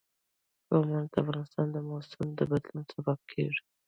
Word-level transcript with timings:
قومونه 0.67 1.05
د 1.13 1.13
افغانستان 1.23 1.67
د 1.71 1.77
موسم 1.89 2.25
د 2.39 2.41
بدلون 2.51 2.83
سبب 2.93 3.19
کېږي. 3.31 3.61